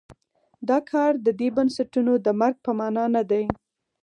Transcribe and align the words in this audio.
دا 0.69 0.77
کار 0.91 1.11
د 1.25 1.27
دې 1.39 1.47
بنسټونو 1.57 2.13
د 2.25 2.27
مرګ 2.39 2.55
په 2.65 2.71
معنا 2.79 3.05
نه 3.15 3.23
دی. 3.29 3.43